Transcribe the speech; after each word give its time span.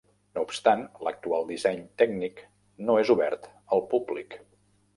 No 0.37 0.43
obstant, 0.45 0.79
l'actual 1.07 1.45
disseny 1.51 1.83
tècnic 2.03 2.43
no 2.89 2.99
és 3.05 3.15
obert 3.17 3.47
al 3.77 3.87
públic. 3.95 4.39